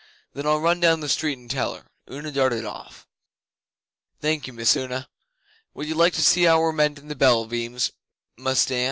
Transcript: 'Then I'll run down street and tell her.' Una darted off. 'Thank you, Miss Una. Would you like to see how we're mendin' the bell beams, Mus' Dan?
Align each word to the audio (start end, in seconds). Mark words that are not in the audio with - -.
'Then 0.33 0.47
I'll 0.47 0.59
run 0.59 0.79
down 0.79 1.07
street 1.07 1.37
and 1.37 1.47
tell 1.51 1.75
her.' 1.75 1.85
Una 2.09 2.31
darted 2.31 2.65
off. 2.65 3.05
'Thank 4.19 4.47
you, 4.47 4.53
Miss 4.53 4.75
Una. 4.75 5.07
Would 5.75 5.87
you 5.87 5.93
like 5.93 6.13
to 6.13 6.23
see 6.23 6.41
how 6.41 6.59
we're 6.59 6.71
mendin' 6.71 7.07
the 7.07 7.13
bell 7.13 7.45
beams, 7.45 7.91
Mus' 8.35 8.65
Dan? 8.65 8.79